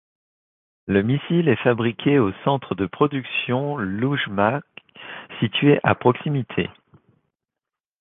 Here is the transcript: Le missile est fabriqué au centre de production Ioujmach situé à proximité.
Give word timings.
Le 0.87 1.03
missile 1.03 1.47
est 1.47 1.61
fabriqué 1.61 2.17
au 2.17 2.31
centre 2.43 2.73
de 2.73 2.87
production 2.87 3.79
Ioujmach 3.79 4.63
situé 5.39 5.79
à 5.83 5.93
proximité. 5.93 6.71